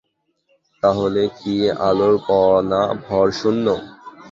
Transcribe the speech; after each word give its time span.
তাহলে 0.83 1.21
কি 1.37 1.55
আলোর 1.87 2.15
কণা 2.27 2.81
ভর 3.03 3.27
শূন্য। 3.39 3.65